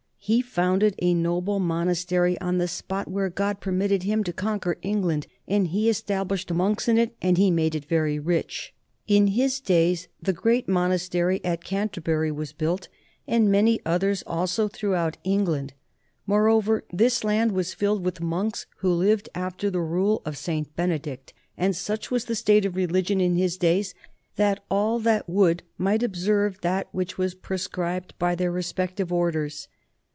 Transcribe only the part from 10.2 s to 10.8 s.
the great